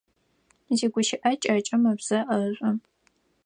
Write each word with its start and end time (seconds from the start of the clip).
Зигущыӏэ 0.77 1.31
кӏэкӏым 1.41 1.83
ыбзэ 1.91 2.19
ӏэшӏу. 2.27 2.75